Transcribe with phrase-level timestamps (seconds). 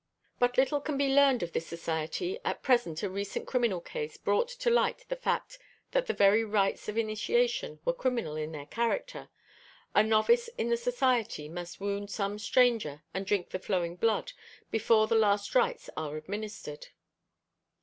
[0.39, 4.47] But little can be learned of this society, at present a recent criminal cases brought
[4.47, 5.59] to light the fact
[5.91, 9.29] that the very rites of initiation were criminal in their character,
[9.93, 14.31] a novice in the society must wound some stranger and drink the flowing blood
[14.71, 16.87] before the last rites are administered.